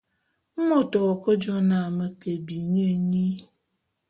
[0.67, 3.27] Mot w'ake jô na me ke bi nye nyi.